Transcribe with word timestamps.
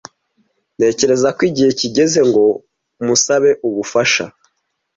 Ntekereza 0.77 1.29
ko 1.35 1.41
igihe 1.49 1.69
kigeze 1.79 2.19
ngo 2.29 2.43
musabe 3.05 3.51
ubufasha. 3.67 4.25